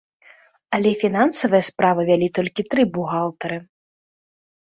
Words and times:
Але 0.77 0.91
фінансавыя 1.01 1.63
справы 1.67 2.01
вялі 2.09 2.29
толькі 2.39 2.61
тры 2.71 2.81
бухгалтары. 2.95 3.57